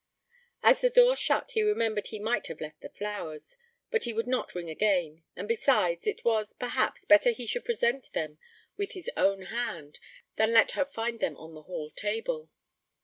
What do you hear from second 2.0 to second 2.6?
he might have